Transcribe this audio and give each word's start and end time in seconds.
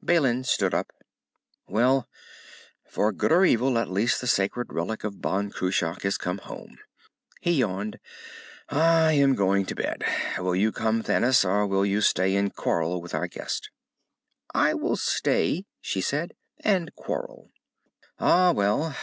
Balin 0.00 0.44
stood 0.44 0.72
up. 0.72 0.92
"Well, 1.66 2.08
for 2.86 3.10
good 3.10 3.32
or 3.32 3.44
evil, 3.44 3.76
at 3.76 3.90
least 3.90 4.20
the 4.20 4.28
sacred 4.28 4.72
relic 4.72 5.02
of 5.02 5.20
Ban 5.20 5.50
Cruach 5.50 6.02
has 6.04 6.16
come 6.16 6.38
home." 6.38 6.78
He 7.40 7.54
yawned. 7.54 7.98
"I 8.68 9.14
am 9.14 9.34
going 9.34 9.66
to 9.66 9.74
bed. 9.74 10.04
Will 10.38 10.54
you 10.54 10.70
come, 10.70 11.02
Thanis, 11.02 11.44
or 11.44 11.66
will 11.66 11.84
you 11.84 12.02
stay 12.02 12.36
and 12.36 12.54
quarrel 12.54 13.02
with 13.02 13.16
our 13.16 13.26
guest?" 13.26 13.70
"I 14.54 14.74
will 14.74 14.94
stay," 14.94 15.66
she 15.80 16.00
said, 16.00 16.36
"and 16.60 16.94
quarrel." 16.94 17.50
"Ah, 18.20 18.52
well." 18.52 18.94